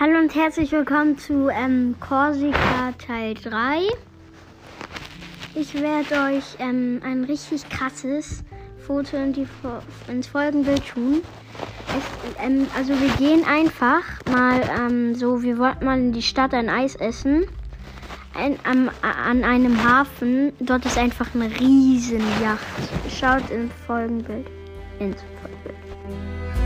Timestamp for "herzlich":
0.32-0.70